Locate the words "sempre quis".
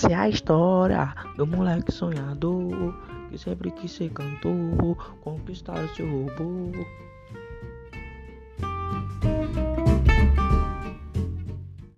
3.36-3.92